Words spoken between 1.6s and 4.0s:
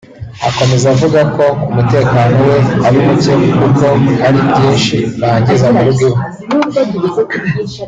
umutekano we ari muke kuko